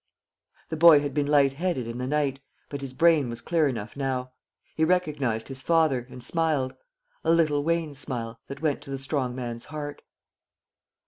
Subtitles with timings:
[0.69, 3.95] The boy had been light headed in the night, but his brain was clear enough
[3.95, 4.31] now.
[4.75, 6.73] He recognised his father, and smiled
[7.23, 10.01] a little wan smile, that went to the strong man's heart.